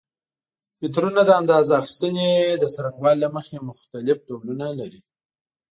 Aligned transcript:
مترونه 0.81 1.21
د 1.25 1.29
اندازه 1.41 1.73
اخیستنې 1.81 2.29
د 2.61 2.63
څرنګوالي 2.73 3.19
له 3.23 3.29
مخې 3.35 3.57
مختلف 3.69 4.17
ډولونه 4.27 4.65
لري. 4.79 5.01